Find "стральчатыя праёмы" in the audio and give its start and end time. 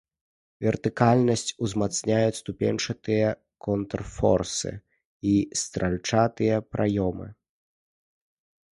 5.65-7.27